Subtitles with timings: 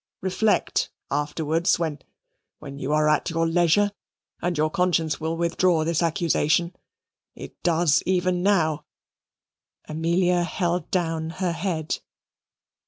[0.21, 1.99] Reflect, afterwards when
[2.57, 3.91] when you are at leisure,
[4.41, 6.75] and your conscience will withdraw this accusation.
[7.35, 8.85] It does even now."
[9.87, 11.99] Amelia held down her head.